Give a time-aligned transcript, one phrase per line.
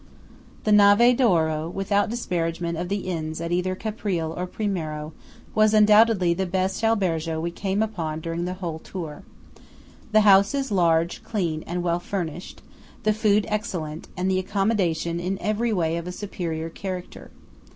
[0.63, 5.13] The Nave d'Oro (without disparagement of the inns at either Caprile or Primiero)
[5.53, 9.21] was undoubtedly the best albergo we came upon during the whole tour.
[10.11, 12.63] The house is large, clean, and well furnished;
[13.03, 17.29] the food excellent; and the accommodation in every way of a superior character.